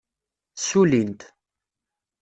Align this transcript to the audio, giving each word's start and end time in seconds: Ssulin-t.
Ssulin-t. 0.55 1.21